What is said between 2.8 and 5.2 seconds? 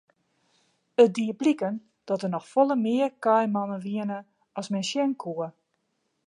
mear kaaimannen wiene as men sjen